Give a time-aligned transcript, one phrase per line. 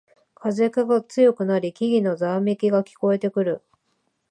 [0.33, 3.61] 風が強くなり木々のざわめきが聞こえてくる